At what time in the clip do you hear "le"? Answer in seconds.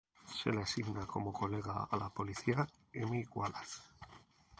0.51-0.63